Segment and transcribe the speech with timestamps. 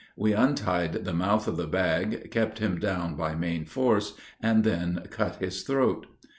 [0.15, 5.03] We untied the mouth of the bag, kept him down by main force, and then
[5.11, 6.07] cut his throat.